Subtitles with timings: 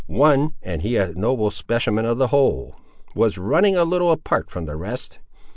[0.07, 2.75] One, and he a noble specimen of the whole!
[3.13, 5.19] was running a little apart from the rest.